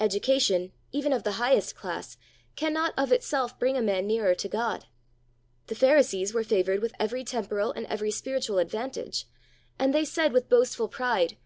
[0.00, 2.16] Education, even of the highest class,
[2.56, 4.86] can not of itself bring a man nearer to God.
[5.68, 9.28] The Pharisees were favored with every temporal and every spiritual advantage,
[9.78, 11.36] and they said with boastful pride.